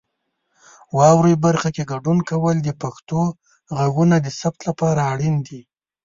[0.97, 3.21] واورئ برخه کې ګډون کول د پښتو
[3.77, 5.61] غږونو د ثبت لپاره اړین دي.